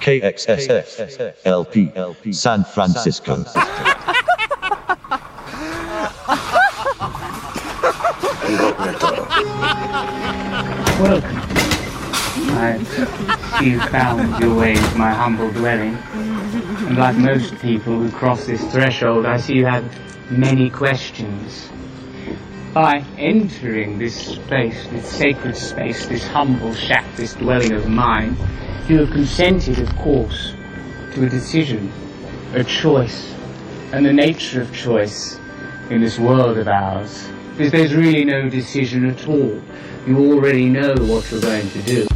[0.00, 3.44] KXSF LP San Francisco.
[11.00, 11.36] Welcome.
[12.52, 12.76] I
[13.62, 15.94] you found your way to my humble dwelling.
[15.94, 19.84] And like most people who cross this threshold, I see you have
[20.30, 21.70] many questions.
[22.74, 28.36] By entering this space, this sacred space, this humble shack, this dwelling of mine,
[28.90, 30.52] you have consented, of course,
[31.12, 31.92] to a decision,
[32.54, 33.32] a choice,
[33.92, 35.38] and the nature of choice
[35.90, 37.28] in this world of ours.
[37.56, 39.62] Because there's really no decision at all.
[40.08, 42.09] You already know what you're going to do.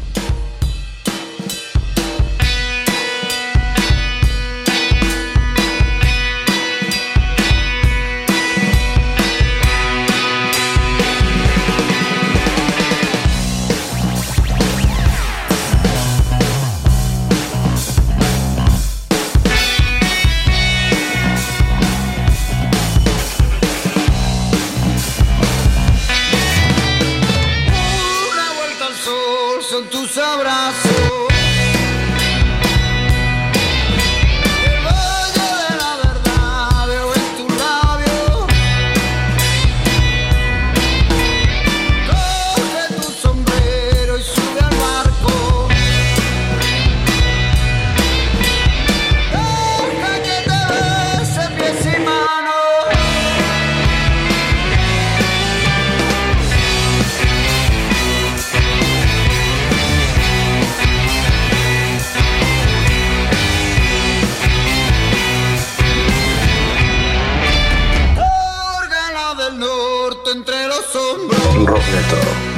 [70.77, 71.41] Los hombros.
[71.55, 72.53] Y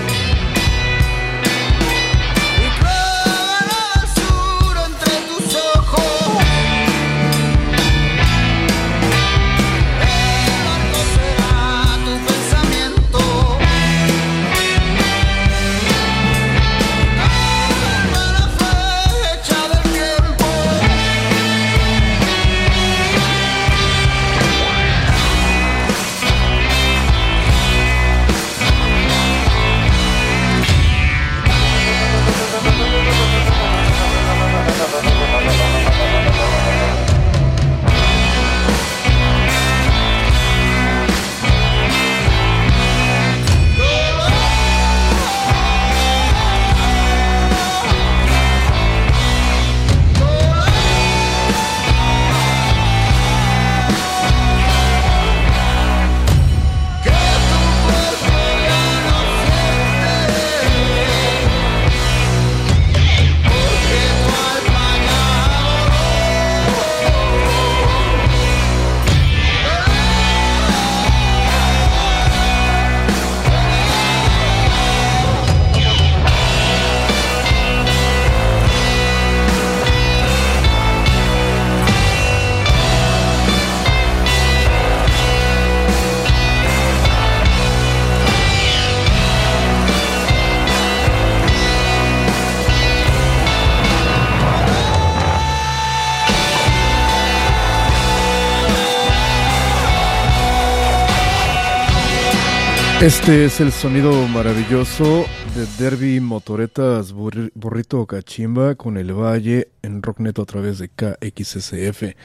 [103.07, 110.03] Este es el sonido maravilloso de Derby Motoretas Burri- Burrito Cachimba con el Valle en
[110.03, 112.17] Rockneto a través de KXSF.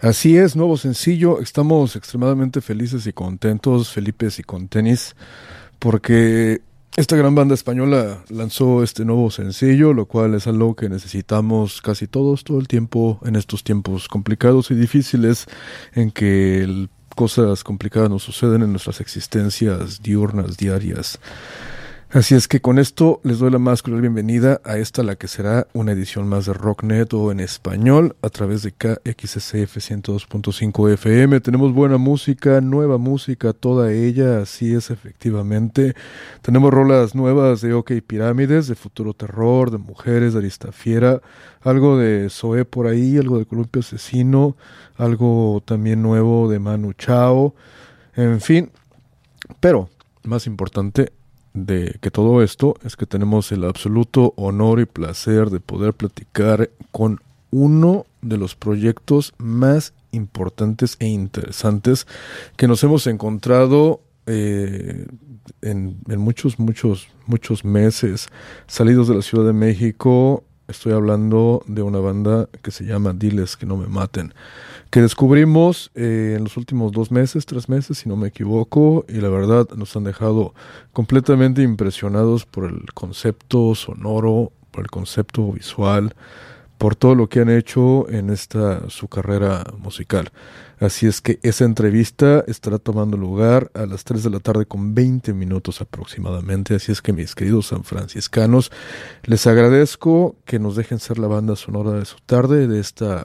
[0.00, 1.38] Así es, nuevo sencillo.
[1.40, 5.14] Estamos extremadamente felices y contentos, Felipes y con tenis,
[5.78, 6.60] porque
[6.96, 12.08] esta gran banda española lanzó este nuevo sencillo, lo cual es algo que necesitamos casi
[12.08, 15.46] todos todo el tiempo en estos tiempos complicados y difíciles
[15.92, 21.18] en que el- cosas complicadas nos suceden en nuestras existencias diurnas, diarias.
[22.14, 25.26] Así es que con esto les doy la más cruel bienvenida a esta la que
[25.26, 31.40] será una edición más de Rocknet o en español a través de KXSF 102.5 FM.
[31.40, 35.96] Tenemos buena música, nueva música, toda ella, así es efectivamente.
[36.40, 41.20] Tenemos rolas nuevas de OK Pirámides, de Futuro Terror, de Mujeres, de Aristafiera,
[41.62, 44.56] algo de Zoé por ahí, algo de Columpio Asesino,
[44.98, 47.56] algo también nuevo de Manu Chao,
[48.14, 48.70] en fin.
[49.58, 49.88] Pero,
[50.22, 51.10] más importante,
[51.54, 56.70] de que todo esto es que tenemos el absoluto honor y placer de poder platicar
[56.90, 57.20] con
[57.52, 62.06] uno de los proyectos más importantes e interesantes
[62.56, 65.06] que nos hemos encontrado eh,
[65.62, 68.28] en, en muchos, muchos, muchos meses
[68.66, 70.42] salidos de la Ciudad de México.
[70.66, 74.34] Estoy hablando de una banda que se llama Diles que no me maten,
[74.94, 79.14] que descubrimos eh, en los últimos dos meses, tres meses, si no me equivoco, y
[79.14, 80.54] la verdad nos han dejado
[80.92, 86.14] completamente impresionados por el concepto sonoro, por el concepto visual,
[86.78, 90.30] por todo lo que han hecho en esta su carrera musical.
[90.78, 94.94] Así es que esa entrevista estará tomando lugar a las 3 de la tarde con
[94.94, 96.76] 20 minutos aproximadamente.
[96.76, 98.70] Así es que mis queridos sanfranciscanos,
[99.24, 103.24] les agradezco que nos dejen ser la banda sonora de su tarde, de esta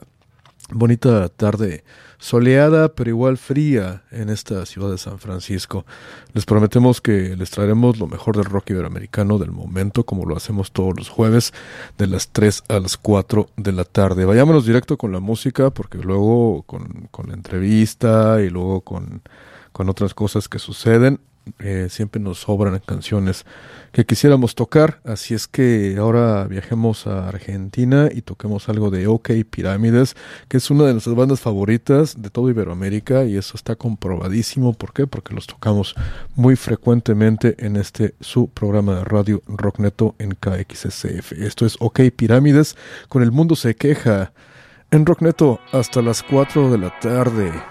[0.72, 1.84] bonita tarde
[2.20, 5.84] soleada pero igual fría en esta ciudad de San Francisco.
[6.32, 10.70] Les prometemos que les traeremos lo mejor del rock iberoamericano del momento, como lo hacemos
[10.70, 11.52] todos los jueves,
[11.98, 14.24] de las 3 a las 4 de la tarde.
[14.24, 19.22] Vayámonos directo con la música, porque luego con, con la entrevista y luego con,
[19.72, 21.20] con otras cosas que suceden,
[21.58, 23.44] eh, siempre nos sobran canciones
[23.92, 29.30] que quisiéramos tocar, así es que ahora viajemos a Argentina y toquemos algo de OK
[29.50, 30.14] Pirámides,
[30.48, 34.74] que es una de nuestras bandas favoritas de todo Iberoamérica y eso está comprobadísimo.
[34.74, 35.06] ¿Por qué?
[35.06, 35.94] Porque los tocamos
[36.36, 41.32] muy frecuentemente en este su programa de radio Rockneto en KXSF.
[41.32, 42.76] Esto es OK Pirámides
[43.08, 44.32] con El Mundo se queja
[44.90, 47.69] en Rockneto hasta las 4 de la tarde.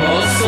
[0.00, 0.47] Nosso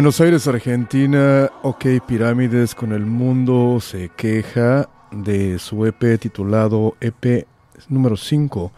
[0.00, 7.46] Buenos Aires, Argentina, OK Pirámides con el mundo se queja de su EP titulado EP
[7.90, 8.72] número 5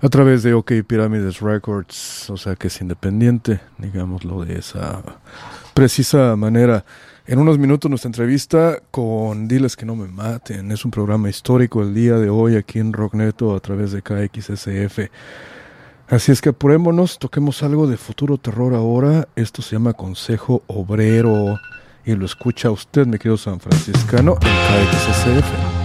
[0.00, 5.02] a través de OK Pirámides Records, o sea que es independiente, digámoslo de esa
[5.74, 6.84] precisa manera.
[7.26, 11.82] En unos minutos nuestra entrevista con Diles que no me maten, es un programa histórico
[11.82, 15.10] el día de hoy aquí en Rockneto a través de KXSF.
[16.08, 19.26] Así es que apurémonos, toquemos algo de futuro terror ahora.
[19.34, 21.58] Esto se llama Consejo Obrero
[22.04, 25.75] y lo escucha usted, mi querido San Franciscano, en KXSF.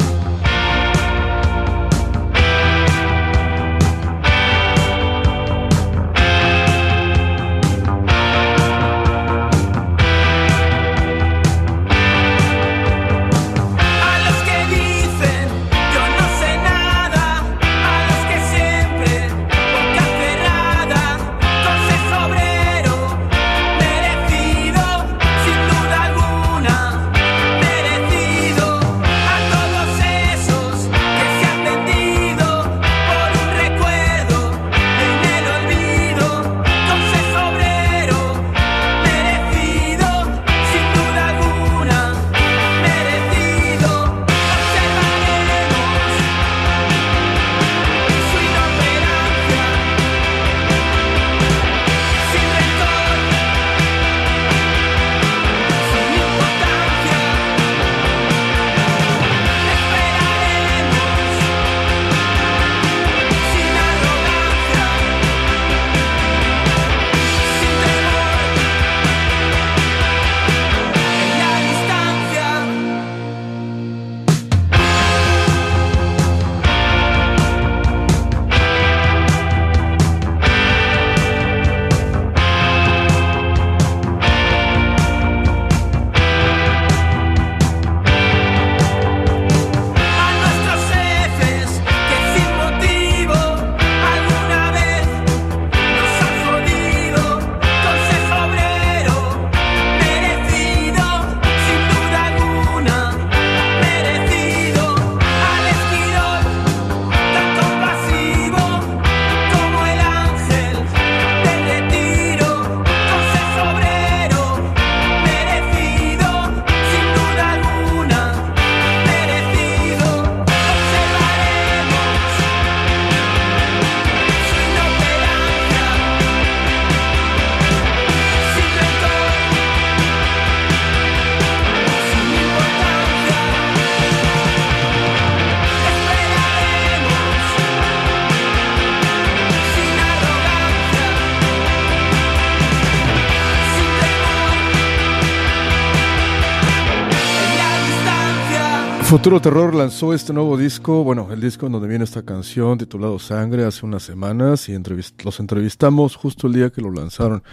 [149.12, 153.20] Futuro Terror lanzó este nuevo disco, bueno, el disco en donde viene esta canción titulado
[153.20, 157.44] Sangre hace unas semanas y entrevist los entrevistamos justo el día que lo lanzaron.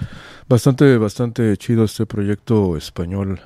[0.49, 3.41] Bastante, bastante chido este proyecto español.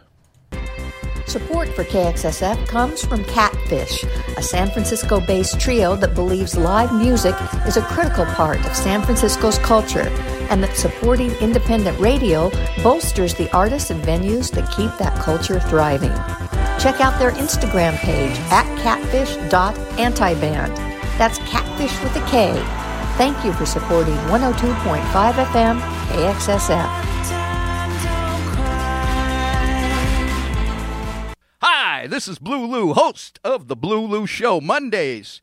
[1.27, 4.05] Support for KXSF comes from Catfish,
[4.37, 7.35] a San Francisco based trio that believes live music
[7.67, 10.13] is a critical part of San Francisco's culture
[10.53, 12.51] and that supporting independent radio
[12.83, 16.13] bolsters the artists and venues that keep that culture thriving.
[16.79, 20.77] Check out their Instagram page at catfish.antiband.
[21.17, 22.53] That's catfish with a K.
[23.17, 26.87] Thank you for supporting 102.5 FM KXSF.
[31.63, 35.41] Hi, this is Blue Lou, host of The Blue Lou Show, Mondays,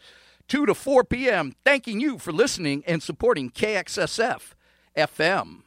[0.47, 1.55] 2 to 4 p.m.
[1.65, 4.53] Thanking you for listening and supporting KXSF
[4.95, 5.61] FM.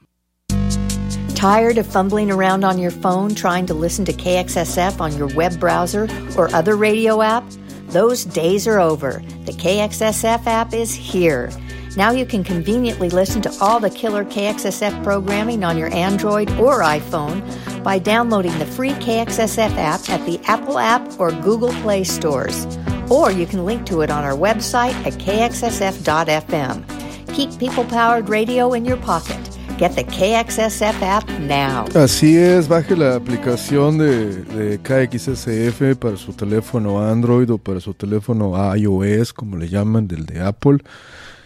[1.34, 5.58] Tired of fumbling around on your phone trying to listen to KXSF on your web
[5.58, 7.44] browser or other radio app?
[7.88, 9.22] Those days are over.
[9.44, 11.50] The KXSF app is here.
[11.96, 16.80] Now you can conveniently listen to all the killer KXSF programming on your Android or
[16.80, 17.42] iPhone
[17.82, 22.66] by downloading the free KXSF app at the Apple App or Google Play stores.
[23.10, 27.01] Or you can link to it on our website at kxsf.fm.
[27.34, 29.38] Keep people powered radio in your pocket.
[29.78, 31.86] Get the KXSF app now.
[31.94, 38.52] Así es, baje la aplicación de, KXSF para su teléfono Android o para su teléfono
[38.76, 40.78] iOS, como le llaman, del de Apple.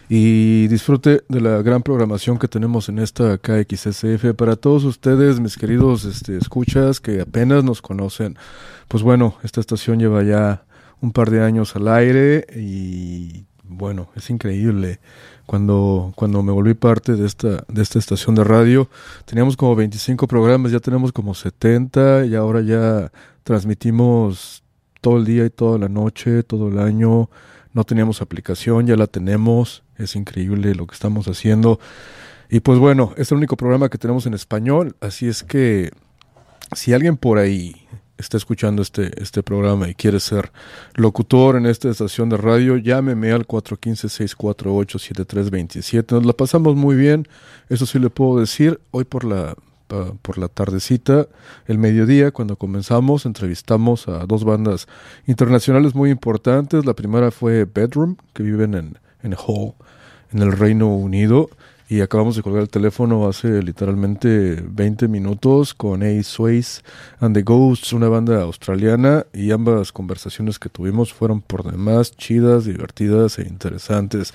[0.09, 4.35] y disfrute de la gran programación que tenemos en esta KXSF.
[4.37, 8.37] Para todos ustedes, mis queridos este, escuchas que apenas nos conocen,
[8.89, 10.65] pues bueno, esta estación lleva ya
[11.01, 15.01] un par de años al aire y bueno, es increíble.
[15.47, 18.89] Cuando, cuando me volví parte de esta, de esta estación de radio,
[19.25, 23.13] teníamos como 25 programas, ya tenemos como 70 y ahora ya
[23.45, 24.65] transmitimos
[25.01, 27.31] todo el día y toda la noche, todo el año.
[27.73, 29.85] No teníamos aplicación, ya la tenemos.
[29.97, 31.79] Es increíble lo que estamos haciendo.
[32.51, 35.91] Y pues bueno, es el único programa que tenemos en español, así es que
[36.73, 37.87] si alguien por ahí
[38.19, 40.53] está escuchando este, este programa y quiere ser
[40.95, 46.13] locutor en esta estación de radio, llámeme al 415-648-7327.
[46.13, 47.27] Nos la pasamos muy bien,
[47.69, 48.81] eso sí le puedo decir.
[48.91, 49.55] Hoy por la,
[50.23, 51.27] por la tardecita,
[51.67, 54.89] el mediodía, cuando comenzamos, entrevistamos a dos bandas
[55.27, 56.87] internacionales muy importantes.
[56.87, 59.75] La primera fue Bedroom, que viven en, en Hull,
[60.33, 61.51] en el Reino Unido
[61.89, 66.83] y acabamos de colgar el teléfono hace literalmente 20 minutos con Ace Sways
[67.21, 72.65] and the Ghosts, una banda australiana, y ambas conversaciones que tuvimos fueron por demás chidas,
[72.65, 74.35] divertidas e interesantes.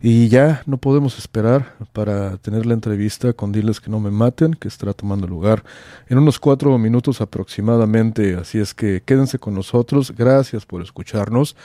[0.00, 4.54] Y ya no podemos esperar para tener la entrevista con Diles que no me maten,
[4.54, 5.64] que estará tomando lugar
[6.08, 8.36] en unos cuatro minutos aproximadamente.
[8.36, 11.56] Así es que quédense con nosotros, gracias por escucharnos.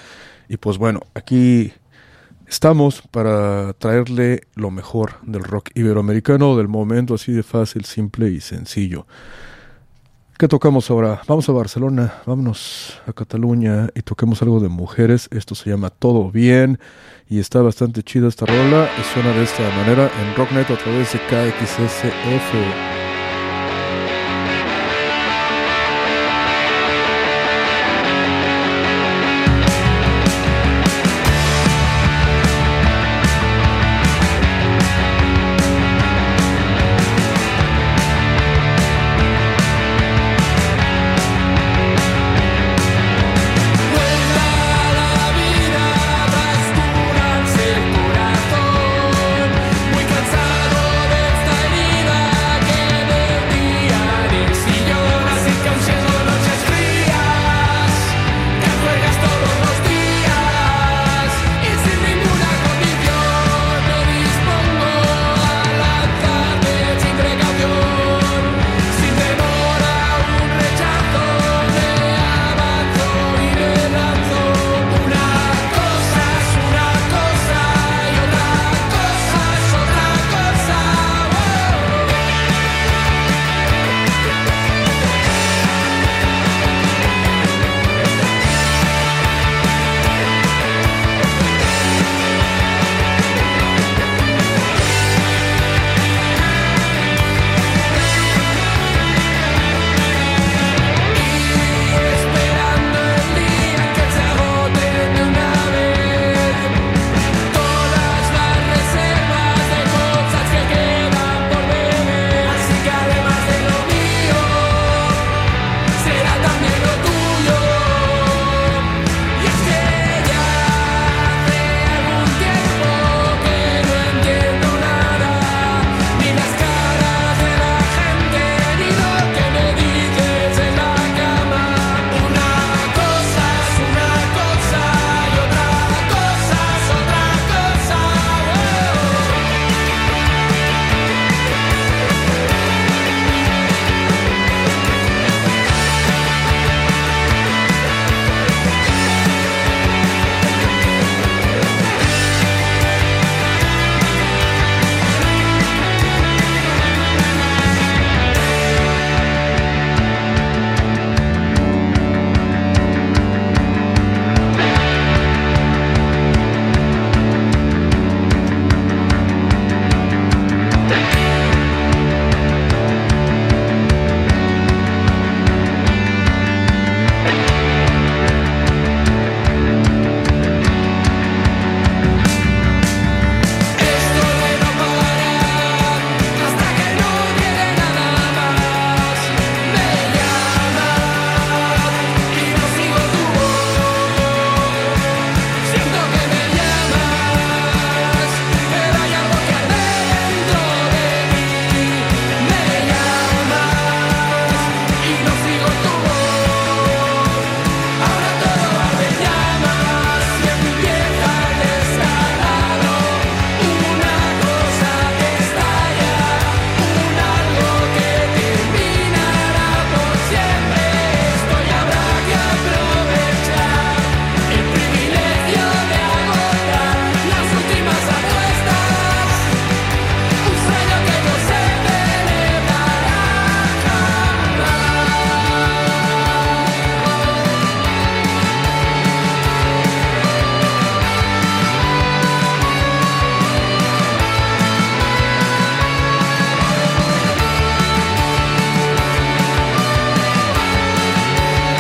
[0.48, 1.72] Y pues bueno, aquí
[2.50, 8.42] Estamos para traerle lo mejor del rock iberoamericano del momento, así de fácil, simple y
[8.42, 9.06] sencillo.
[10.36, 11.22] ¿Qué tocamos ahora?
[11.28, 15.30] Vamos a Barcelona, vámonos a Cataluña y toquemos algo de mujeres.
[15.32, 16.80] Esto se llama Todo Bien
[17.30, 21.14] y está bastante chida esta rola y suena de esta manera en Rocknet a través
[21.14, 22.99] de KXSF.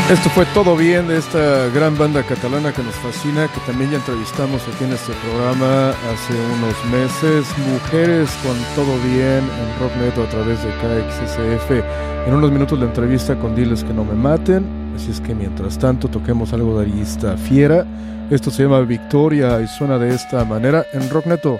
[0.09, 3.97] Esto fue todo bien de esta gran banda catalana que nos fascina, que también ya
[3.97, 7.45] entrevistamos aquí en este programa hace unos meses.
[7.71, 12.27] Mujeres con todo bien en Rocknet a través de KXSF.
[12.27, 14.65] En unos minutos la entrevista con Diles que no me maten.
[14.95, 17.85] Así es que mientras tanto toquemos algo de Arista Fiera.
[18.31, 21.59] Esto se llama Victoria y suena de esta manera en Rockneto.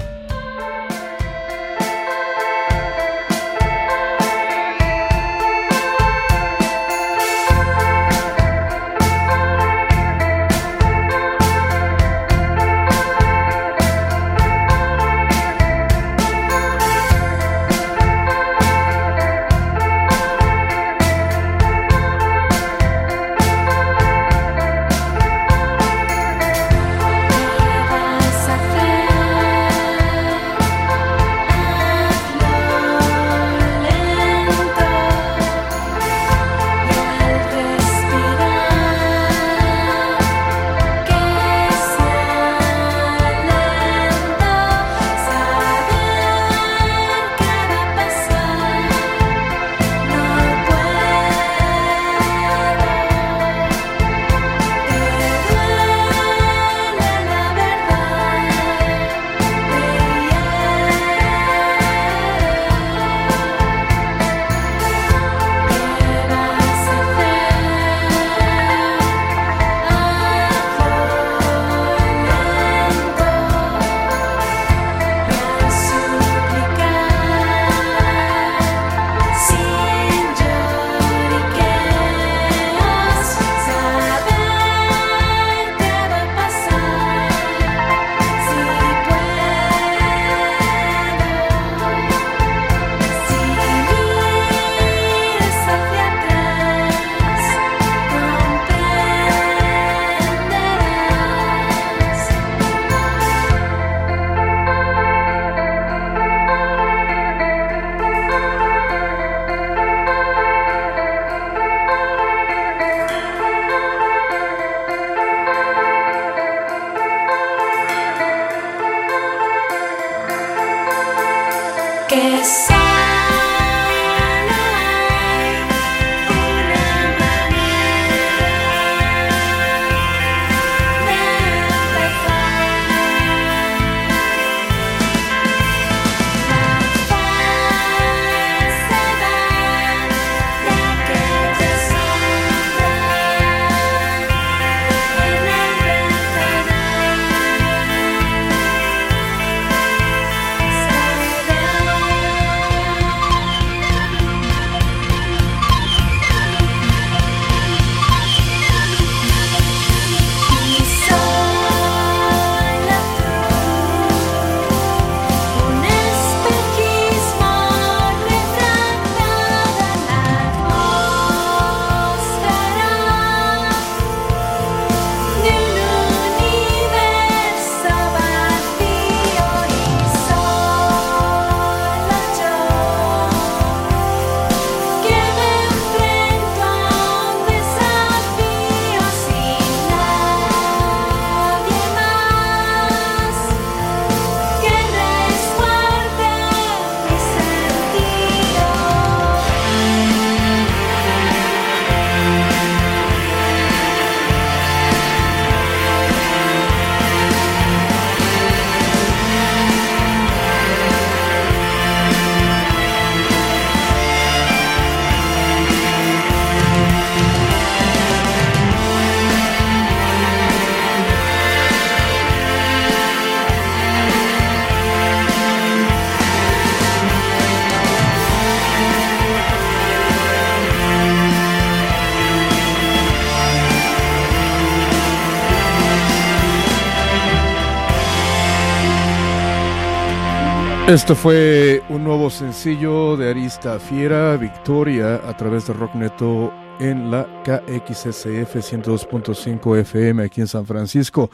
[240.90, 247.28] Esto fue un nuevo sencillo de Arista Fiera, Victoria, a través de Rockneto en la
[247.44, 251.30] KXSF 102.5 FM aquí en San Francisco.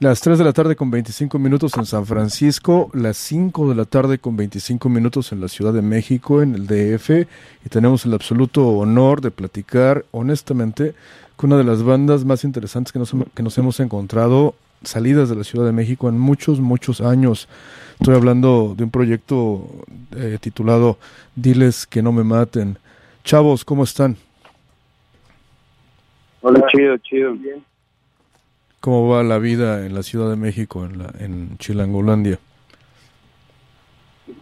[0.00, 3.86] Las 3 de la tarde con 25 minutos en San Francisco, las 5 de la
[3.86, 7.26] tarde con 25 minutos en la Ciudad de México, en el DF,
[7.64, 10.94] y tenemos el absoluto honor de platicar honestamente
[11.36, 15.36] con una de las bandas más interesantes que nos, que nos hemos encontrado salidas de
[15.36, 17.48] la Ciudad de México en muchos, muchos años.
[17.98, 19.66] Estoy hablando de un proyecto
[20.16, 20.98] eh, titulado
[21.34, 22.78] Diles que no me maten.
[23.24, 24.16] Chavos, ¿cómo están?
[26.42, 26.66] Hola.
[26.72, 27.36] Chido, chido.
[28.80, 32.38] ¿Cómo va la vida en la Ciudad de México, en, la, en Chilangolandia?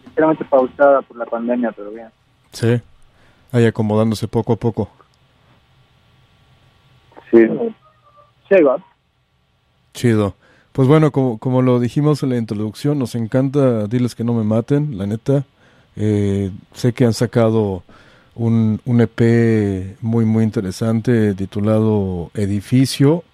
[0.05, 2.07] Sinceramente pausada por la pandemia, pero bien.
[2.53, 2.81] Sí,
[3.51, 4.89] ahí acomodándose poco a poco.
[7.29, 7.45] Sí.
[8.47, 8.81] Sí, va.
[9.99, 10.33] Chido.
[10.71, 14.45] Pues bueno, como, como lo dijimos en la introducción, nos encanta Diles que no me
[14.45, 15.43] maten, la neta.
[15.97, 17.83] Eh, sé que han sacado
[18.33, 23.25] un, un EP muy, muy interesante titulado Edificio.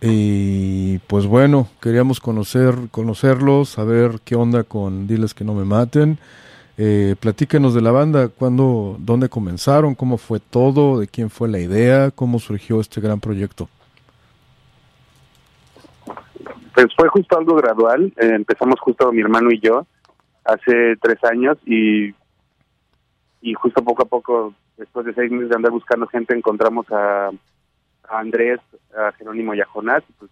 [0.00, 6.18] Y pues bueno, queríamos conocer, conocerlos, saber qué onda con Diles que no me maten.
[6.78, 11.58] Eh, platíquenos de la banda, cuándo, dónde comenzaron, cómo fue todo, de quién fue la
[11.58, 13.68] idea, cómo surgió este gran proyecto.
[16.74, 18.12] Pues fue justo algo gradual.
[18.16, 19.86] Eh, empezamos justo mi hermano y yo
[20.44, 22.14] hace tres años y,
[23.40, 27.28] y justo poco a poco, después de seis meses de andar buscando gente, encontramos a,
[28.08, 28.60] a Andrés,
[28.96, 30.02] a Jerónimo y a Jonás.
[30.08, 30.30] y, Pues,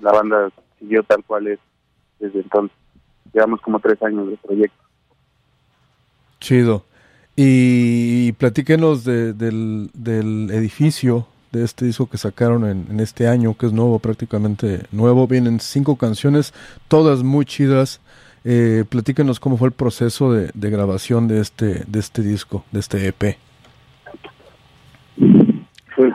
[0.00, 1.58] la banda siguió tal cual es
[2.18, 2.76] desde entonces.
[3.32, 4.82] Llevamos como tres años de proyecto.
[6.40, 6.84] Chido.
[7.34, 13.56] Y platíquenos de- del, del edificio de este disco que sacaron en, en este año,
[13.56, 15.26] que es nuevo, prácticamente nuevo.
[15.26, 16.54] Vienen cinco canciones,
[16.88, 18.00] todas muy chidas.
[18.48, 23.08] Eh, platíquenos cómo fue el proceso de, grabación de este, de este disco, de este
[23.08, 23.36] EP.
[25.96, 26.12] Pues,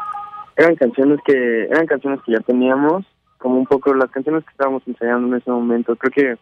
[0.55, 3.05] eran canciones que eran canciones que ya teníamos
[3.37, 6.41] como un poco las canciones que estábamos ensayando en ese momento creo que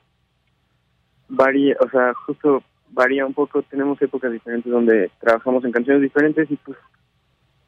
[1.29, 6.51] varía o sea justo varía un poco tenemos épocas diferentes donde trabajamos en canciones diferentes
[6.51, 6.77] y pues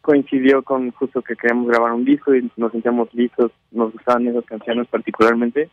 [0.02, 4.46] coincidió con justo que queríamos grabar un disco y nos sentíamos listos nos gustaban esas
[4.46, 5.70] canciones particularmente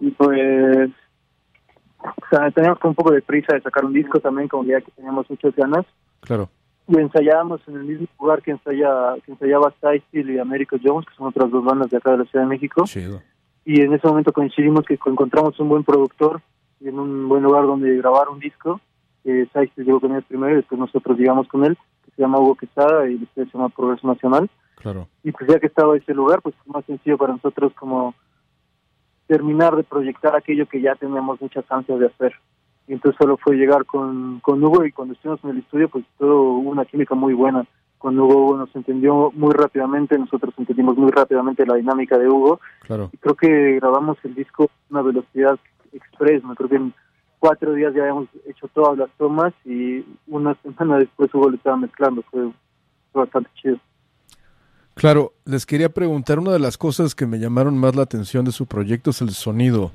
[0.00, 0.90] y pues
[2.00, 4.90] o sea teníamos un poco de prisa de sacar un disco también como ya que
[4.92, 5.84] teníamos muchas ganas
[6.20, 6.48] Claro.
[6.88, 11.14] y ensayábamos en el mismo lugar que ensaya que ensayaba Style y Americo Jones, que
[11.14, 12.84] son otras dos bandas de acá de la Ciudad de México.
[12.86, 13.20] Chido.
[13.66, 16.40] Y en ese momento coincidimos que encontramos un buen productor
[16.80, 18.80] y en un buen lugar donde grabar un disco.
[19.24, 21.78] Eh, llegó con ellos primero y después nosotros llegamos con él,
[22.14, 24.48] se llama Hugo Quesada y después se llama Progreso Nacional.
[24.76, 25.08] Claro.
[25.22, 28.14] Y pues ya que estaba ese lugar, pues fue más sencillo para nosotros como
[29.26, 32.34] terminar de proyectar aquello que ya teníamos muchas ansias de hacer.
[32.86, 36.04] Y entonces solo fue llegar con, con Hugo y cuando estuvimos en el estudio, pues
[36.18, 37.64] todo hubo una química muy buena.
[37.96, 42.60] Con Hugo, Hugo nos entendió muy rápidamente, nosotros entendimos muy rápidamente la dinámica de Hugo
[42.80, 43.08] Claro.
[43.12, 45.58] y creo que grabamos el disco a una velocidad
[45.92, 46.94] express, me creo que en
[47.44, 51.76] cuatro días ya habíamos hecho todas las tomas y una semana después Hugo lo estaba
[51.76, 52.50] mezclando, fue,
[53.12, 53.76] bastante chido.
[54.94, 58.52] Claro, les quería preguntar, una de las cosas que me llamaron más la atención de
[58.52, 59.92] su proyecto es el sonido.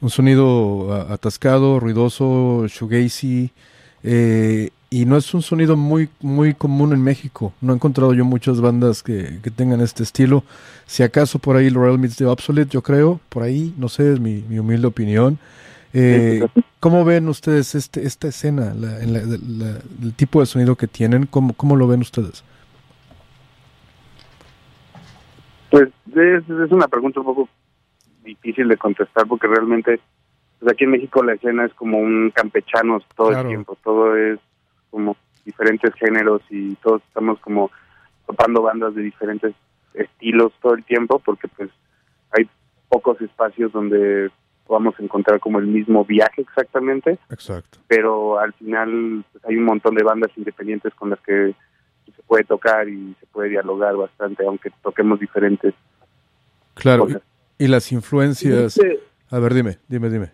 [0.00, 3.52] Un sonido atascado, ruidoso, shoegazy,
[4.02, 7.52] eh, y no es un sonido muy, muy común en México.
[7.60, 10.42] No he encontrado yo muchas bandas que, que tengan este estilo.
[10.86, 14.18] Si acaso por ahí Laurel meets the Obsolete, yo creo, por ahí, no sé, es
[14.18, 15.38] mi humilde opinión.
[16.00, 16.46] Eh,
[16.80, 20.86] ¿Cómo ven ustedes este, esta escena, la- en la- la- el tipo de sonido que
[20.86, 21.26] tienen?
[21.26, 22.44] ¿Cómo, cómo lo ven ustedes?
[25.70, 27.48] Pues es, es una pregunta un poco
[28.24, 30.00] difícil de contestar porque realmente
[30.60, 33.42] pues aquí en México la escena es como un campechanos todo Claro.
[33.42, 34.38] el tiempo, todo es
[34.90, 37.70] como diferentes géneros y todos estamos como
[38.26, 39.54] topando bandas de diferentes
[39.94, 41.70] estilos todo el tiempo porque pues
[42.36, 42.48] hay
[42.88, 44.30] pocos espacios donde
[44.68, 47.78] podamos encontrar como el mismo viaje exactamente, Exacto.
[47.88, 51.54] pero al final pues, hay un montón de bandas independientes con las que
[52.14, 55.74] se puede tocar y se puede dialogar bastante, aunque toquemos diferentes
[56.74, 57.22] Claro, cosas.
[57.58, 58.74] y, y las influencias...
[58.74, 58.86] Sí.
[59.30, 60.30] A ver, dime, dime, dime.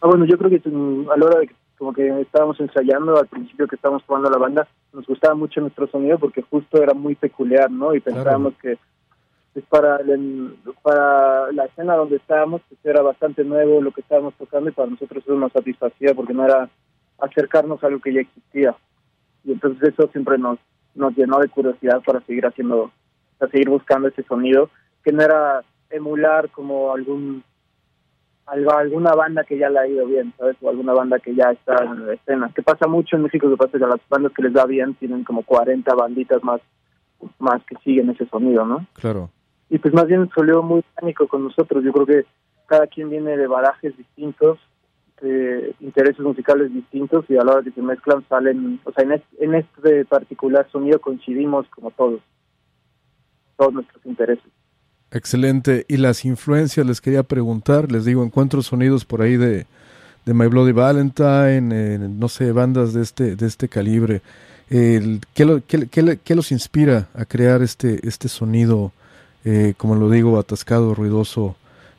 [0.00, 3.26] Ah, bueno, yo creo que a la hora de que como que estábamos ensayando al
[3.26, 7.14] principio que estábamos probando la banda, nos gustaba mucho nuestro sonido porque justo era muy
[7.16, 7.94] peculiar, ¿no?
[7.94, 8.78] Y pensábamos que
[9.52, 14.34] pues, para el- para la escena donde estábamos pues era bastante nuevo lo que estábamos
[14.34, 16.68] tocando y para nosotros eso nos satisfacía porque no era
[17.18, 18.74] acercarnos a algo que ya existía.
[19.44, 20.58] Y entonces eso siempre nos
[20.94, 22.90] nos llenó de curiosidad para seguir haciendo,
[23.38, 24.68] para seguir buscando ese sonido
[25.02, 27.42] que no era emular como algún
[28.44, 30.56] alguna banda que ya le ha ido bien, ¿sabes?
[30.60, 32.50] O alguna banda que ya está en la escena.
[32.54, 35.24] Que pasa mucho en México, que pasa que las bandas que les da bien tienen
[35.24, 36.60] como 40 banditas más,
[37.38, 38.86] más que siguen ese sonido, ¿no?
[38.94, 39.30] Claro.
[39.72, 41.82] Y pues más bien salió muy pánico con nosotros.
[41.82, 42.26] Yo creo que
[42.66, 44.58] cada quien viene de barajes distintos,
[45.22, 49.12] de intereses musicales distintos y a la hora que se mezclan salen, o sea, en
[49.12, 52.20] este, en este particular sonido coincidimos como todos,
[53.56, 54.44] todos nuestros intereses.
[55.10, 55.84] Excelente.
[55.88, 59.66] Y las influencias, les quería preguntar, les digo, encuentro sonidos por ahí de,
[60.26, 64.20] de My Bloody Valentine, eh, no sé, bandas de este, de este calibre.
[64.70, 68.90] el- ¿qué, qué- qué qué los inspira a crear este, este sonido,
[69.44, 71.56] eh, como lo digo, atascado, ruidoso?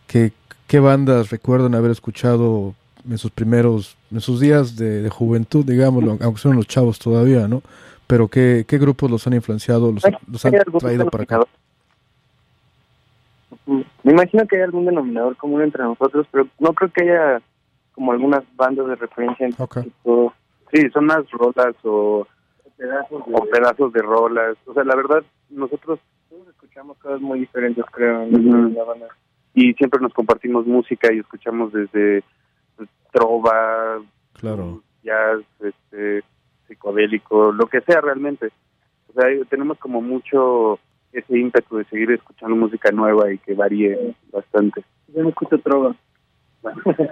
[0.07, 0.31] ¿Qué,
[0.67, 2.73] ¿Qué bandas recuerdan haber escuchado
[3.09, 7.47] en sus primeros, en sus días de, de juventud, digámoslo, aunque son los chavos todavía,
[7.47, 7.61] ¿no?
[8.07, 11.35] Pero ¿qué, qué grupos los han influenciado, los, los han traído para acá?
[11.39, 11.47] denominador.
[14.03, 17.41] Me imagino que hay algún denominador común entre nosotros, pero no creo que haya
[17.93, 19.45] como algunas bandas de referencia.
[19.45, 20.33] en tipo-
[20.71, 22.27] Sí, son más rolas o
[22.77, 24.57] pedazos de, o pedazos de rolas.
[24.65, 25.99] O sea, la verdad, nosotros
[26.73, 28.73] escuchamos cosas muy diferentes, creo, en Ujú.
[28.75, 29.07] la banda.
[29.55, 32.23] y siempre nos compartimos música y escuchamos desde
[32.75, 33.99] pues, trova,
[34.33, 34.81] Claro.
[35.03, 36.23] jazz, este,
[36.67, 38.47] psicodélico, lo que sea realmente.
[39.09, 40.79] O sea, tenemos como mucho
[41.11, 44.83] ese ímpetu de seguir escuchando música nueva y que varíe bastante.
[45.15, 45.95] Yo no escucho trova.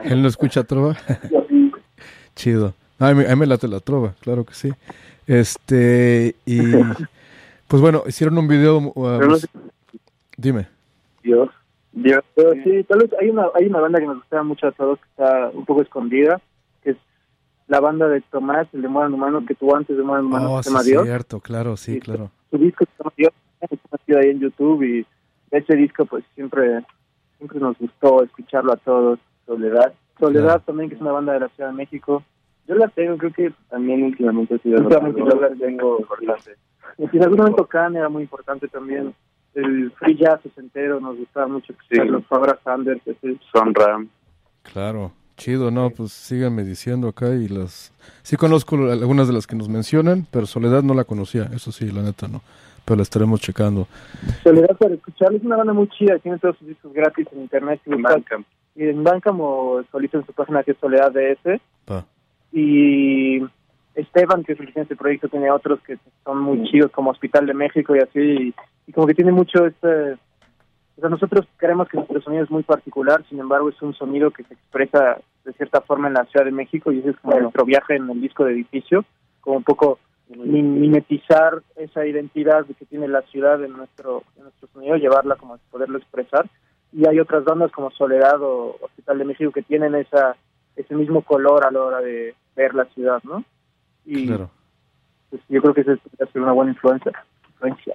[0.05, 0.95] ¿Él no escucha trova?
[2.35, 2.73] Chido.
[2.97, 4.71] Ah, A mí, a mí me late la trova, claro que sí.
[5.27, 6.57] Este, y
[7.71, 8.77] pues bueno, hicieron un video.
[8.79, 9.47] uh, Pero no sé-
[10.37, 10.67] Dime.
[11.23, 11.49] Dios.
[11.93, 12.21] Dios.
[12.35, 14.99] Pero sí, tal vez hay una, hay una banda que nos gusta mucho a todos
[14.99, 16.41] que está un poco escondida,
[16.83, 16.97] que es
[17.69, 20.57] la banda de Tomás, el de Moran Humano, que tuvo antes de Moran Humano, Oh,
[20.63, 21.03] sí, se llama Dios.
[21.05, 22.29] cierto, claro, sí, claro.
[22.49, 23.31] Su disco se llama Dios,
[23.61, 25.05] está ahí en YouTube y
[25.51, 26.83] ese disco pues siempre
[27.37, 29.17] siempre nos gustó escucharlo a todos.
[29.45, 29.93] Soledad.
[30.19, 30.59] Soledad Claro.
[30.65, 32.23] también, que es una banda de la Ciudad de México.
[32.67, 36.51] Yo la tengo, creo que también últimamente ha sido Últimamente yo la tengo importante.
[36.97, 39.13] Y en algún momento Khan era muy importante también.
[39.53, 42.21] El free jazz entero nos gustaba mucho escucharlo.
[42.23, 43.37] Fabra Sanders, ese.
[43.51, 44.07] Son Ram.
[44.63, 47.91] Claro, chido, no, pues síganme diciendo acá y las...
[48.21, 51.89] Sí conozco algunas de las que nos mencionan, pero Soledad no la conocía, eso sí,
[51.91, 52.41] la neta no,
[52.85, 53.87] pero la estaremos checando.
[54.43, 57.81] Soledad para escucharlo es una banda muy chida, tiene todos sus discos gratis en internet.
[57.85, 58.45] En Bandcamp.
[58.75, 61.59] Y en Bandcamp o solito en su página que es Soledad DS.
[61.85, 62.05] Pa.
[62.53, 63.39] Y
[63.95, 67.45] Esteban, que es el tiene este proyecto, tiene otros que son muy chidos como Hospital
[67.45, 68.19] de México y así.
[68.19, 68.55] Y,
[68.87, 70.13] y como que tiene mucho este...
[70.97, 74.29] O sea, nosotros creemos que nuestro sonido es muy particular, sin embargo es un sonido
[74.31, 77.39] que se expresa de cierta forma en la Ciudad de México y ese es como
[77.39, 79.03] nuestro viaje en el disco de edificio,
[79.39, 79.97] como un poco
[80.29, 85.57] mi- mimetizar esa identidad que tiene la ciudad en nuestro, en nuestro sonido, llevarla como
[85.71, 86.47] poderlo expresar.
[86.93, 90.35] Y hay otras bandas como Soledad o Hospital de México que tienen esa
[90.75, 93.43] ese mismo color a la hora de ver la ciudad, ¿no?
[94.05, 94.49] Y Claro,
[95.29, 97.11] pues, yo creo que esa es una buena influencia.
[97.53, 97.93] influencia.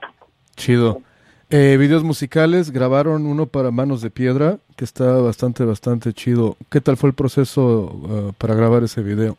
[0.56, 1.02] chido.
[1.48, 6.56] Eh, videos musicales, grabaron uno para Manos de Piedra, que está bastante, bastante chido.
[6.70, 9.36] ¿Qué tal fue el proceso uh, para grabar ese video?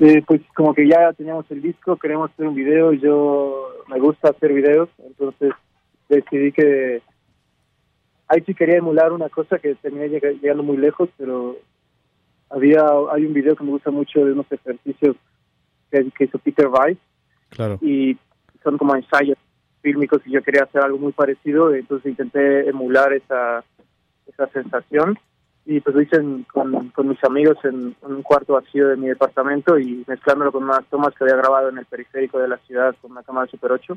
[0.00, 3.98] Eh, pues como que ya teníamos el disco, queremos hacer un video, y yo me
[3.98, 5.52] gusta hacer videos, entonces
[6.08, 7.02] decidí que
[8.28, 11.56] ahí sí quería emular una cosa que terminé lleg- llegando muy lejos, pero
[12.50, 15.16] había hay un video que me gusta mucho de unos ejercicios
[15.90, 16.98] que, que hizo Peter Weiss.
[17.48, 17.78] Claro.
[17.80, 18.18] y
[18.64, 19.38] son como ensayos
[19.80, 23.62] fílmicos y yo quería hacer algo muy parecido, entonces intenté emular esa,
[24.26, 25.16] esa sensación.
[25.64, 29.08] Y pues lo hice en- con, con mis amigos en, un cuarto vacío de mi
[29.08, 32.94] departamento y mezclándolo con unas tomas que había grabado en el periférico de la ciudad
[33.00, 33.96] con una cámara Super 8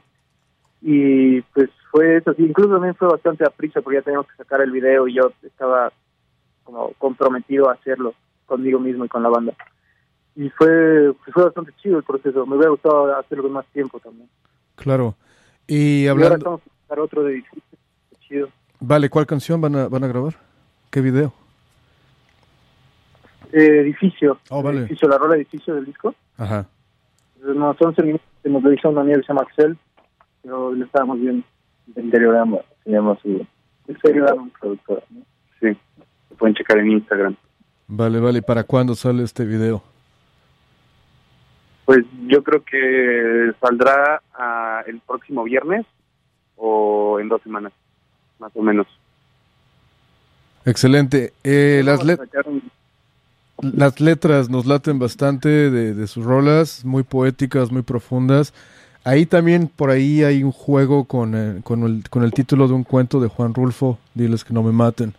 [0.81, 4.37] y pues fue eso, sí, incluso también fue bastante a prisa porque ya teníamos que
[4.37, 5.91] sacar el video y yo estaba
[6.63, 8.13] como comprometido a hacerlo
[8.49, 9.53] conmigo mismo y con la banda
[10.35, 13.99] y fue pues, fue bastante chido el proceso, me hubiera gustado hacerlo con más tiempo
[13.99, 14.29] también
[14.75, 15.15] Claro.
[15.67, 16.37] Y y ahora hablando...
[16.37, 17.43] estamos a buscar otro de
[18.21, 18.49] chido.
[18.79, 20.35] Vale, ¿cuál canción van a, van a grabar?
[20.89, 21.33] ¿Qué video?
[23.51, 24.39] Eh, edificio.
[24.49, 24.79] Oh, vale.
[24.81, 26.15] Edificio, la rola edificio del disco.
[26.37, 26.65] Ajá.
[27.43, 29.77] No, son sentimientos que nos lo hizo un amigo que se llama Axel,
[30.41, 31.45] pero lo estábamos viendo.
[31.95, 33.45] Interiorama, se llama su
[33.87, 34.49] Interiorama.
[34.59, 35.01] productora.
[35.09, 35.21] ¿no?
[35.59, 35.77] Sí,
[36.29, 37.35] lo pueden checar en Instagram.
[37.89, 38.39] Vale, vale.
[38.39, 39.83] ¿Y para cuándo sale este video?
[41.85, 45.85] Pues yo creo que saldrá ah, el próximo viernes
[46.55, 47.73] o en dos semanas,
[48.37, 48.85] más o menos.
[50.65, 51.33] Excelente.
[51.43, 52.71] Eh, las, let- un-
[53.79, 58.53] las letras nos laten bastante de, de sus rolas, muy poéticas, muy profundas.
[59.03, 62.73] Ahí también, por ahí hay un juego con, eh, con, el, con el título de
[62.75, 65.15] un cuento de Juan Rulfo, Diles que no me maten,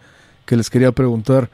[0.46, 1.48] que les quería preguntar.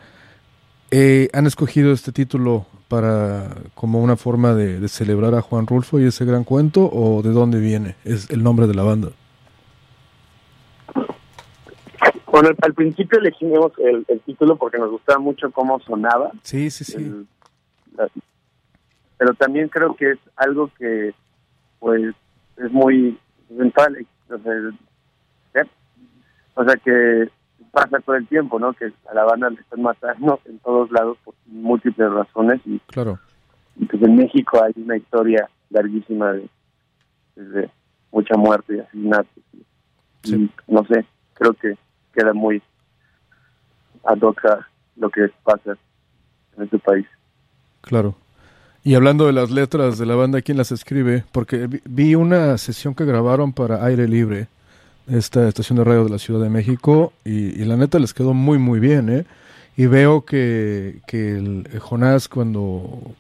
[0.91, 5.99] Eh, ¿Han escogido este título para como una forma de, de celebrar a Juan Rulfo
[5.99, 7.97] y ese gran cuento o de dónde viene?
[8.05, 9.09] Es el nombre de la banda.
[12.31, 16.31] Bueno, al, principio elegimos el, el título porque nos gustaba mucho cómo sonaba.
[16.43, 16.97] Sí, sí, sí.
[16.97, 17.27] El-
[17.97, 18.09] la-
[19.19, 21.15] pero también creo que es algo que,
[21.81, 22.15] pues,
[22.59, 23.19] es muy
[23.57, 24.07] central.
[24.29, 24.79] O sea, el-
[25.55, 25.65] ¿eh?
[26.55, 27.29] o sea, que
[27.77, 28.73] pasa todo el tiempo, ¿no?
[28.73, 33.19] Que a la banda le están matando en todos lados por múltiples razones y Claro.
[33.77, 36.49] y pues en México hay una historia larguísima de,
[37.37, 37.71] de
[38.11, 39.43] mucha muerte y asesinatos.
[40.25, 41.77] Y, y, no sé, creo que
[42.15, 42.63] queda muy
[44.05, 45.77] ad hoc a lo que pasa
[46.57, 47.05] en este país.
[47.83, 48.15] Claro.
[48.85, 51.25] Y hablando de las letras de la banda, ¿quién las escribe?
[51.31, 54.49] Porque vi una sesión que grabaron para Aire Libre,
[55.09, 58.59] esta estación de radio de la Ciudad de México, y, la neta les quedó muy,
[58.59, 59.25] muy bien, ¿eh?
[59.77, 63.15] Y veo que, que el Jonás cuando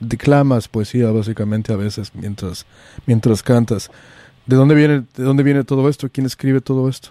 [0.00, 2.66] declamas poesía básicamente a veces mientras,
[3.06, 3.90] mientras cantas.
[4.46, 6.08] ¿De dónde viene, de dónde viene todo esto?
[6.08, 7.10] ¿Quién escribe todo esto?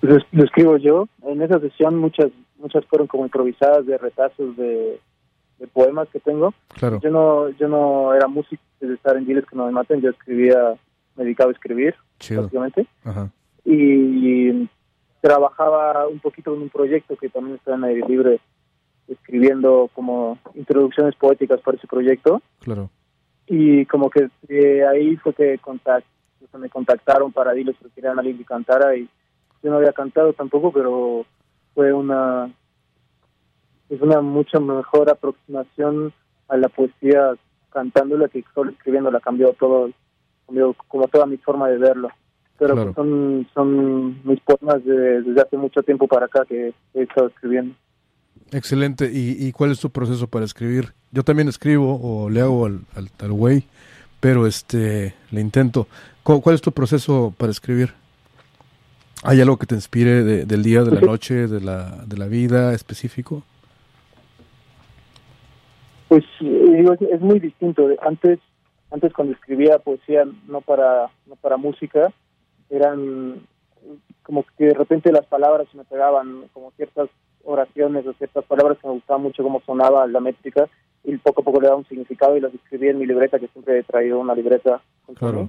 [0.00, 1.08] Pues lo escribo yo.
[1.26, 5.00] En esa sesión muchas muchas fueron como improvisadas de retazos de,
[5.58, 6.54] de poemas que tengo.
[6.74, 7.00] Claro.
[7.02, 10.10] Yo no yo no era músico de estar en Diles que no me maten, yo
[10.10, 10.74] escribía,
[11.16, 12.42] me dedicaba a escribir, Chido.
[12.42, 12.86] básicamente.
[13.04, 13.30] Ajá.
[13.64, 14.68] Y
[15.20, 18.40] trabajaba un poquito en un proyecto que también está en aire libre,
[19.08, 22.40] escribiendo como introducciones poéticas para ese proyecto.
[22.60, 22.90] Claro.
[23.46, 26.06] Y como que de ahí fue que contact,
[26.44, 29.08] o sea, me contactaron para Diles que querían alguien que cantara y
[29.62, 31.26] yo no había cantado tampoco, pero
[31.74, 32.50] fue una
[33.90, 36.12] es una mucho mejor aproximación
[36.48, 37.34] a la poesía
[37.70, 39.90] cantándola que solo escribiéndola cambió todo
[40.46, 42.08] cambió como toda mi forma de verlo
[42.58, 42.92] pero Claro.
[42.94, 47.74] son son mis poemas de- desde hace mucho tiempo para acá que he estado escribiendo
[48.50, 49.10] Excelente.
[49.12, 50.94] ¿Y, y cuál es tu proceso para escribir?
[51.12, 53.64] Yo también escribo o le hago al, al, al güey,
[54.20, 55.86] pero este le intento.
[56.22, 57.92] ¿Cu- ¿Cuál es tu proceso para escribir?
[59.24, 62.26] ¿Hay algo que te inspire de- del día, de la noche, de la, de la
[62.26, 63.42] vida específico?
[66.08, 67.88] Pues eh, digo, es, muy distinto.
[68.00, 68.38] Antes,
[68.90, 72.12] antes cuando escribía poesía no para, no para música,
[72.70, 73.46] eran
[74.22, 77.08] como que de repente las palabras se me pegaban, como ciertas
[77.44, 80.68] oraciones o ciertas palabras que me gustaban mucho cómo sonaba la métrica
[81.04, 83.48] y poco a poco le daba un significado y las escribía en mi libreta, que
[83.48, 84.82] siempre he traído una libreta.
[85.14, 85.48] Claro.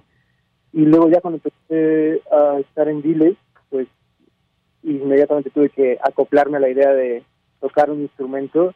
[0.72, 3.36] Y luego ya cuando empecé a estar en Diles,
[3.70, 3.88] pues
[4.84, 7.24] inmediatamente tuve que acoplarme a la idea de
[7.60, 8.74] tocar un instrumento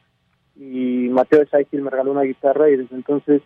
[0.56, 3.42] y Mateo de Saikil me regaló una guitarra y desde entonces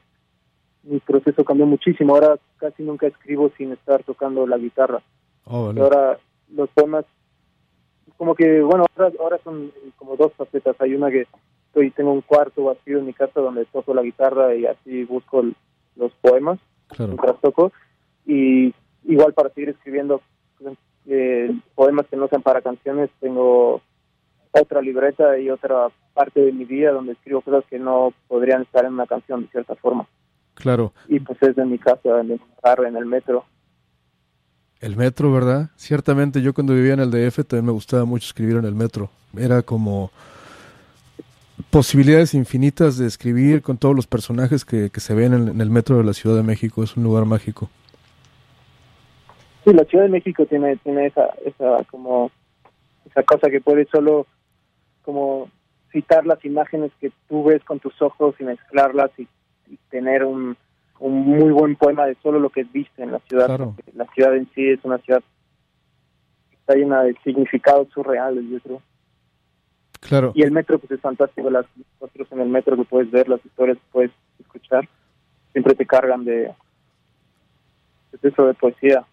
[0.83, 2.13] mi proceso cambió muchísimo.
[2.13, 5.01] Ahora casi nunca escribo sin estar tocando la guitarra.
[5.45, 6.17] Oh, ahora
[6.53, 7.05] los temas,
[8.17, 10.75] como que, bueno, ahora, ahora son como dos facetas.
[10.79, 11.27] Hay una que
[11.67, 15.41] estoy, tengo un cuarto vacío en mi casa donde toco la guitarra y así busco
[15.41, 15.55] el-
[15.95, 17.13] los poemas Claro.
[17.13, 17.71] mientras toco.
[18.25, 18.73] Y
[19.05, 20.21] igual para seguir escribiendo
[21.09, 23.81] eh, poemas que no sean para canciones, tengo
[24.51, 28.85] otra libreta y otra parte de mi vida donde escribo cosas que no podrían estar
[28.85, 30.07] en una canción de cierta forma.
[30.55, 30.93] Claro.
[31.07, 33.45] Y pues es de mi casa, en el carro, en el metro.
[34.79, 35.69] El metro, ¿verdad?
[35.75, 39.09] Ciertamente yo cuando vivía en el DF también me gustaba mucho escribir en el metro.
[39.37, 40.11] Era como
[41.69, 45.69] posibilidades infinitas de escribir con todos los personajes que, que se ven en, en el
[45.69, 46.83] metro de la Ciudad de México.
[46.83, 47.69] Es un lugar mágico.
[49.63, 52.31] Sí, la Ciudad de México tiene tiene esa esa como
[53.05, 54.25] esa cosa que puedes solo
[55.07, 55.49] como
[55.93, 59.25] citar las imágenes que tú ves con tus ojos y mezclarlas y,
[59.67, 60.57] y tener un,
[60.99, 63.45] un muy buen poema de solo lo que viste en la ciudad.
[63.45, 63.73] Claro.
[63.95, 65.23] La ciudad en sí es una ciudad
[66.49, 68.81] que está llena de significados surreales, yo creo.
[70.01, 70.33] Claro.
[70.35, 71.65] Y el metro pues es fantástico, las
[71.99, 74.89] otros en el metro que puedes ver, las historias que puedes escuchar,
[75.53, 76.53] siempre te cargan de
[78.11, 79.05] pues, eso de poesía.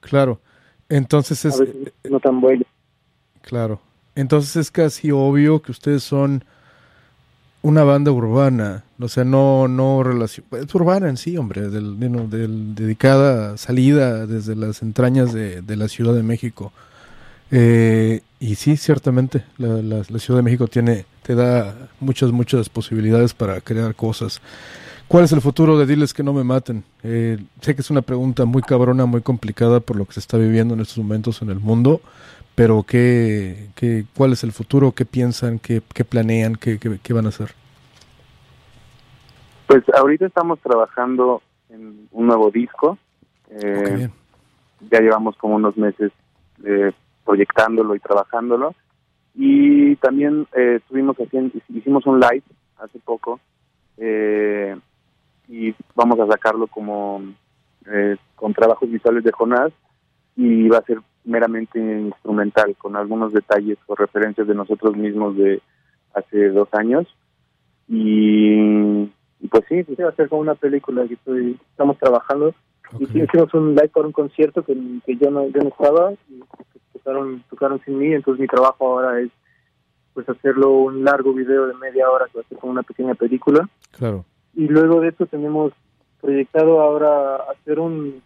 [0.00, 0.40] Claro.
[0.88, 2.64] Entonces a es, veces no tan bueno.
[3.42, 3.82] Claro.
[4.14, 6.44] Entonces es casi obvio que ustedes son
[7.62, 12.74] una banda urbana, o sea, no no relación, es urbana en sí, hombre, del, del-
[12.74, 16.72] dedicada salida desde las entrañas de, de la Ciudad de México.
[17.50, 22.68] Eh, y sí, ciertamente, la, la- la Ciudad de México tiene te da muchas muchas
[22.70, 24.40] posibilidades para crear cosas.
[25.06, 26.84] ¿Cuál es el futuro de Diles que no me maten?
[27.02, 30.38] Eh, sé que es una pregunta muy cabrona, muy complicada por lo que se está
[30.38, 32.00] viviendo en estos momentos en el mundo,
[32.60, 34.92] pero ¿qué, qué, ¿cuál es el futuro?
[34.92, 35.58] ¿Qué piensan?
[35.58, 36.56] ¿Qué, qué planean?
[36.56, 37.52] ¿Qué, qué, qué van a hacer?
[39.66, 41.40] Pues ahorita estamos trabajando
[41.70, 42.98] en un nuevo disco.
[43.48, 44.12] Eh, Ok, bien.
[44.90, 46.12] ya llevamos como unos meses
[46.62, 46.92] eh,
[47.24, 48.74] proyectándolo y trabajándolo.
[49.34, 52.42] Y también eh, estuvimos haciendo, hicimos un live
[52.76, 53.40] hace poco
[53.96, 54.76] eh,
[55.48, 57.22] y vamos a sacarlo como
[57.90, 59.72] eh, con trabajos visuales de Jonás
[60.36, 65.60] y va a ser meramente instrumental con algunos detalles o referencias de nosotros mismos de
[66.14, 67.06] hace dos años
[67.88, 69.02] y,
[69.40, 72.54] y pues sí, Sí, va a ser como una película que estoy, estamos trabajando.
[72.98, 76.40] Y hicimos un live para un concierto que, que yo no yo no estaba y
[76.92, 79.30] tocaron, tocaron sin mí, entonces mi trabajo ahora es
[80.12, 83.14] pues hacerlo un largo video de media hora que va a ser como una pequeña
[83.14, 84.24] película Claro.
[84.54, 85.72] y luego de eso tenemos
[86.20, 88.20] proyectado ahora hacer un,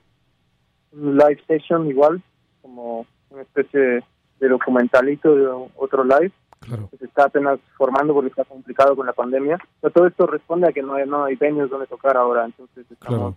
[0.93, 2.23] un live session igual
[2.65, 4.03] como una especie
[4.41, 5.47] de documentalito de
[5.77, 6.89] otro live Claro.
[6.91, 10.67] que se está apenas formando porque está complicado con la pandemia pero todo esto responde
[10.67, 13.37] a que no hay, no hay venues donde tocar ahora entonces estamos Claro.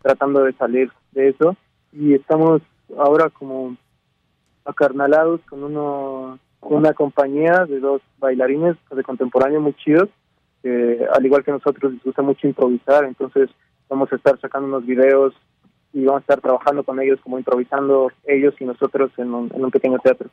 [0.00, 1.56] tratando de salir de eso
[1.92, 2.62] y estamos
[2.96, 3.76] ahora como
[4.64, 10.08] acarnalados con uno una compañía de dos bailarines de contemporáneo muy chidos
[10.62, 13.50] que al igual que nosotros les gusta mucho improvisar entonces
[13.88, 15.34] vamos a estar sacando unos videos
[15.92, 19.64] y vamos a estar trabajando con ellos como improvisando ellos y nosotros en un, en
[19.64, 20.28] un pequeño teatro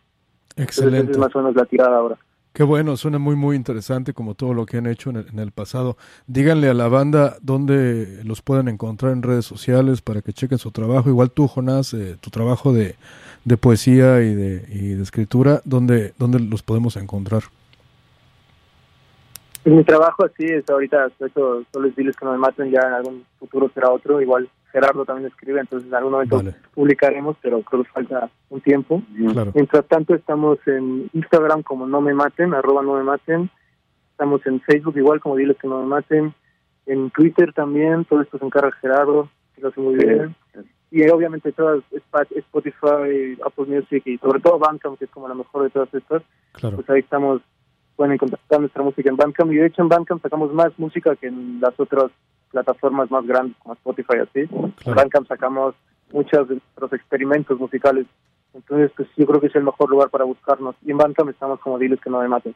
[0.55, 1.11] entonces Excelente.
[1.11, 2.17] es más o menos la tirada ahora
[2.55, 5.39] Qué bueno, suena muy, muy interesante como todo lo que han hecho en el, en
[5.39, 5.97] el pasado.
[6.25, 10.71] Díganle a la banda dónde los pueden encontrar en redes sociales para que chequen su
[10.71, 11.09] trabajo.
[11.09, 12.95] Igual tú, Jonás, eh, tu trabajo de,
[13.43, 17.43] de poesía y de, y de escritura, ¿dónde, ¿dónde los podemos encontrar?
[19.65, 22.81] Pues mi trabajo así es ahorita, eso solo es diles que no me maten, ya
[22.87, 26.53] en algún futuro será otro, igual Gerardo también escribe, entonces en algún momento Vale.
[26.75, 29.01] publicaremos, pero creo que falta un tiempo.
[29.33, 29.51] Claro.
[29.55, 33.49] Mientras tanto estamos en Instagram como no me maten, arroba no me maten,
[34.11, 36.35] estamos en Facebook igual como diles que no me maten,
[36.85, 40.05] en Twitter también, todo esto se encarga Gerardo, que lo hace muy Sí.
[40.05, 40.35] bien.
[40.91, 41.81] Y obviamente todas
[42.35, 46.21] Spotify, Apple Music y sobre todo Bandcamp, que es como la mejor de todas estas,
[46.53, 46.75] Claro.
[46.75, 47.41] pues ahí estamos,
[47.95, 51.27] pueden encontrar nuestra música en Bandcamp y de hecho en Bandcamp sacamos más música que
[51.27, 52.11] en las otras
[52.51, 54.47] plataformas más grandes como Spotify así.
[54.85, 55.75] En Bandcamp sacamos
[56.11, 58.05] muchos de nuestros experimentos musicales.
[58.53, 60.75] Entonces, pues yo creo que es el mejor lugar para buscarnos.
[60.85, 62.55] Y en Bandcamp estamos como diles que no me maten.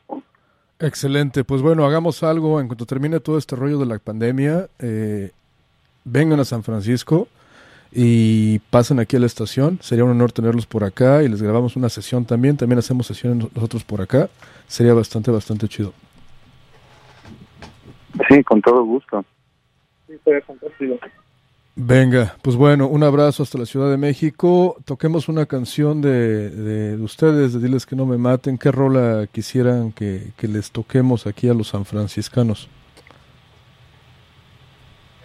[0.79, 4.69] Excelente, pues bueno, hagamos algo en cuanto termine todo este rollo de la pandemia.
[4.79, 5.31] eh,
[6.05, 7.27] vengan a San Francisco
[7.91, 9.79] y pasen aquí a la estación.
[9.81, 12.57] Sería un honor tenerlos por acá y les grabamos una sesión también.
[12.57, 14.29] También hacemos sesiones nosotros por acá.
[14.67, 15.93] Sería bastante, bastante chido.
[18.27, 19.25] Sí, con todo gusto.
[20.07, 20.99] Sí, estoy fantástico.
[21.75, 24.75] Venga, pues bueno, un abrazo hasta la Ciudad de México.
[24.83, 28.57] Toquemos una canción de, de, de ustedes, de Diles que no me maten.
[28.57, 32.67] ¿Qué rola quisieran que, que les toquemos aquí a los sanfranciscanos?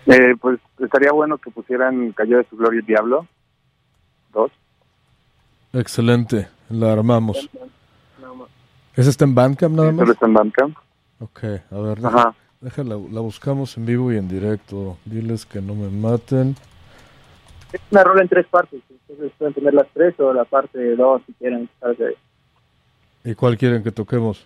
[0.06, 3.26] Eh, pues estaría bueno que pusieran Cayó de su gloria el diablo.
[4.32, 4.50] Dos.
[5.72, 7.48] Excelente, la armamos.
[8.96, 10.00] ¿Esa está en Bandcamp nada más?
[10.00, 10.76] Solo está en Bandcamp.
[11.20, 12.08] Ok, a ver, Ajá.
[12.08, 14.98] deja- déjala, la buscamos en vivo y en directo.
[15.04, 16.54] Diles que no me maten.
[17.72, 18.80] Es una rola en tres partes.
[18.88, 21.68] Entonces pueden tener las tres o la parte dos si quieren.
[21.80, 21.98] ¿sabes?
[23.24, 24.44] ¿Y cuál quieren que toquemos?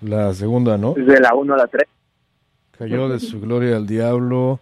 [0.00, 0.94] La segunda, ¿no?
[0.94, 1.88] Desde la uno a la tres.
[2.78, 4.60] Cayó de su gloria al diablo.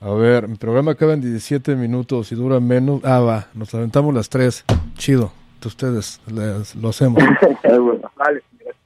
[0.00, 3.00] A ver, mi programa acaba en 17 minutos y dura menos.
[3.04, 4.64] Ah, va, nos aventamos las tres.
[4.94, 5.32] Chido.
[5.60, 7.22] De ustedes les- lo hacemos.
[8.16, 8.42] Vale.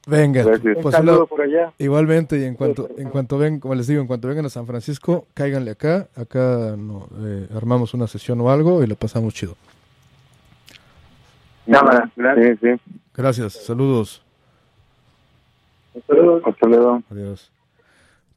[0.07, 0.43] Venga,
[0.81, 1.71] pues una- por allá.
[1.77, 4.65] igualmente y en cuanto en cuanto ven, como les digo, en cuanto vengan a San
[4.65, 9.55] Francisco, cáiganle acá, acá no, eh, armamos una sesión o algo y lo pasamos chido.
[11.69, 12.09] Cámara.
[12.15, 12.81] Sí, sí.
[13.15, 14.23] Gracias, saludos.
[15.95, 17.03] Hasta luego.
[17.11, 17.51] Adiós.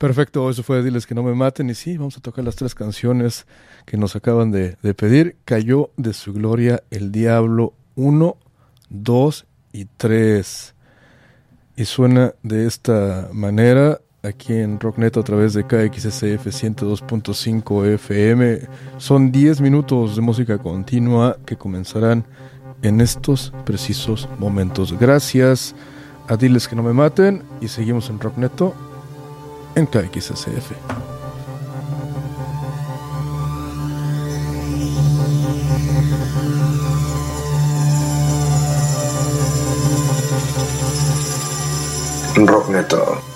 [0.05, 1.71] Perfecto, eso fue Diles que no me maten.
[1.71, 3.47] Y sí, vamos a tocar las tres canciones
[3.87, 5.37] que nos acaban de, pedir.
[5.47, 8.37] Cayó de su gloria el diablo 1,
[8.91, 10.75] 2 y 3.
[11.77, 18.61] Y suena de esta manera aquí en Rocknet a través de KXSF 102.5 FM.
[18.99, 22.27] Son 10 minutos de música continua que comenzarán
[22.83, 24.93] en estos precisos momentos.
[24.99, 25.75] Gracias
[26.29, 28.75] a Diles que no me maten y seguimos en Rockneto
[29.75, 30.73] en KXSF.
[42.37, 43.05] Rockneto.
[43.25, 43.34] Thank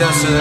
[0.00, 0.40] ya se debe.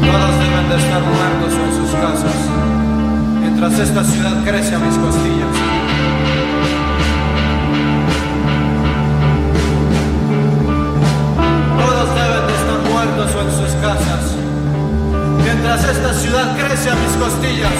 [0.00, 2.34] Todos deben de estar muertos en sus casas,
[3.40, 5.35] mientras esta ciudad crece a mis costillas.
[17.46, 17.75] Yeah.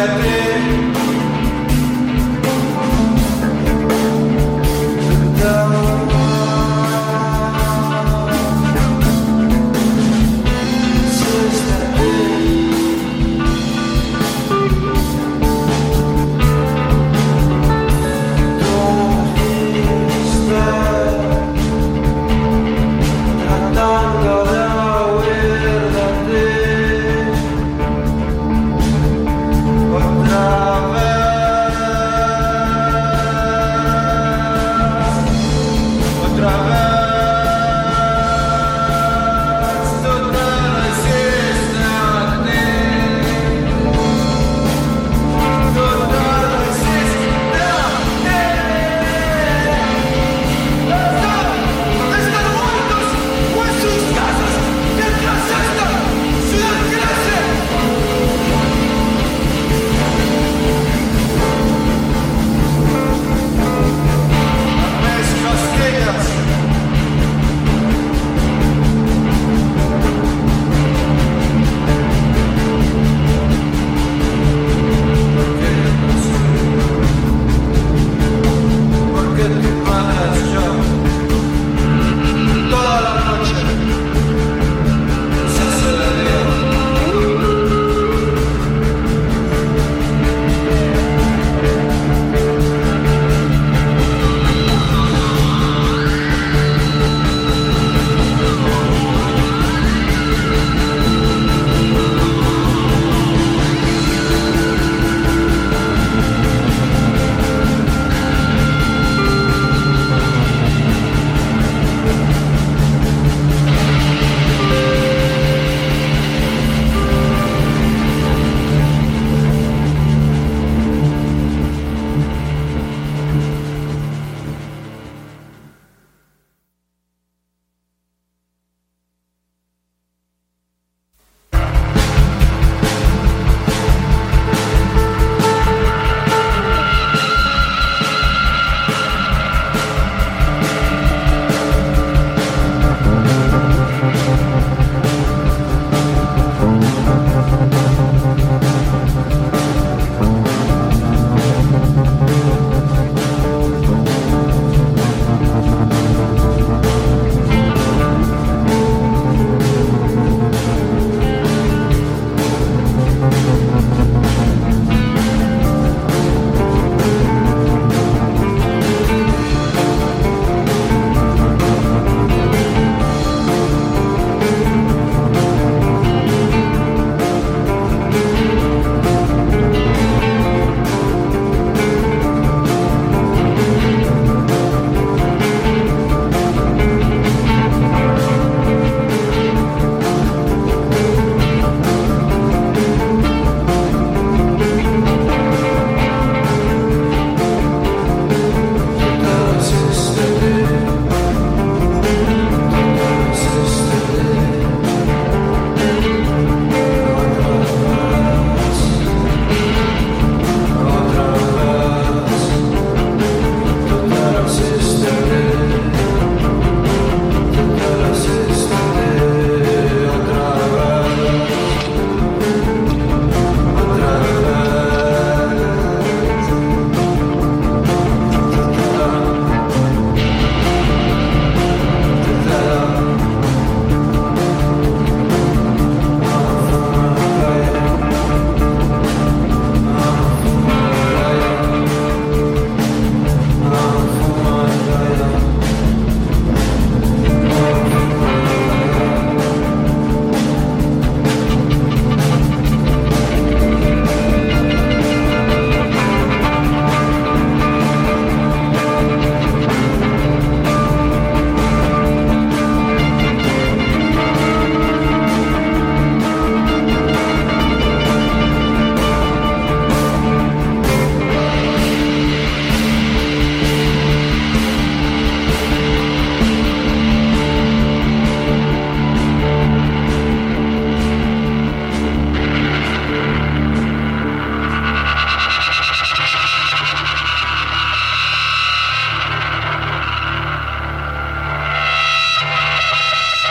[0.00, 0.49] suerte.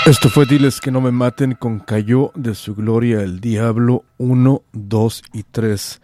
[0.10, 4.64] Esto fue Diles que no me maten con Cayó de su gloria el Diablo 1,
[4.74, 6.01] 2 y 3.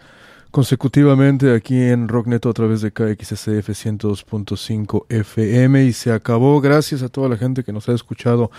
[0.51, 6.61] Consecutivamente aquí en Rockneto a través de KXSF 102.5 FM y se acabó.
[6.61, 8.51] Gracias a toda la gente que nos ha escuchado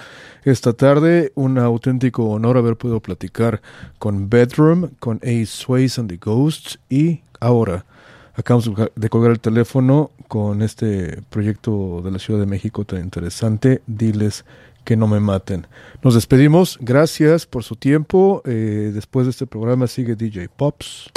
[0.43, 1.31] esta tarde.
[1.37, 3.63] Un auténtico honor haber podido platicar
[4.01, 7.87] con Bedroom, con Ace Sways and the Ghosts y ahora
[8.35, 13.81] acabamos de colgar el teléfono con este proyecto de la Ciudad de México tan interesante.
[13.87, 14.45] Diles
[14.87, 15.67] que no me maten.
[16.03, 16.79] Nos despedimos.
[16.81, 18.41] Gracias por su tiempo.
[18.47, 21.11] Eh, después de este programa sigue DJ Pops.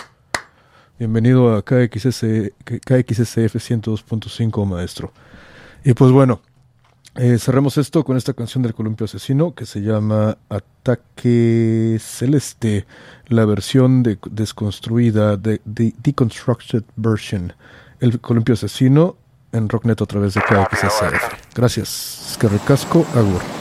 [0.98, 5.14] Bienvenido a KXS, KXSF 102.5, maestro.
[5.86, 6.42] Y pues bueno,
[7.16, 12.88] eh, cerremos esto con esta canción del Columpio Asesino que se llama Ataque Celeste,
[13.28, 17.54] la versión de, desconstruida, de, de Deconstructed Version.
[18.00, 19.16] El Columpio Asesino
[19.52, 21.54] en Rocknet a través de KXSF.
[21.56, 22.32] Gracias.
[22.32, 23.59] Es que recasco, Agur.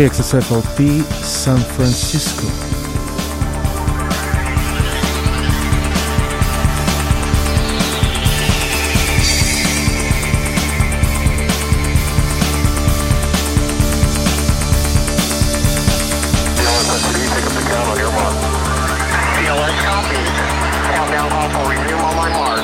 [0.00, 2.48] KXSFLP San Francisco.
[20.94, 22.59] Countdown call for resume on my mark.